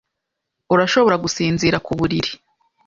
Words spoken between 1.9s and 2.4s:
buriri.